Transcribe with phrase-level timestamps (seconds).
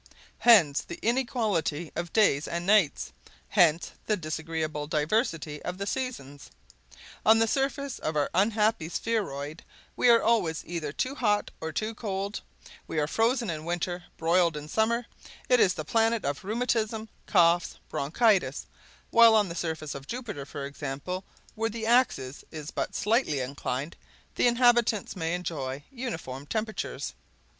[0.39, 3.13] Hence the inequality of days and nights;
[3.49, 6.49] hence the disagreeable diversity of the seasons.
[7.23, 9.63] On the surface of our unhappy spheroid
[9.95, 12.41] we are always either too hot or too cold;
[12.87, 15.05] we are frozen in winter, broiled in summer;
[15.47, 18.65] it is the planet of rheumatism, coughs, bronchitis;
[19.11, 21.23] while on the surface of Jupiter, for example,
[21.53, 23.95] where the axis is but slightly inclined,
[24.33, 27.13] the inhabitants may enjoy uniform temperatures.